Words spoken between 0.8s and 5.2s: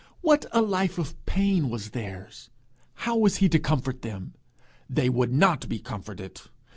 of pain was theirs! How was he to comfort them? They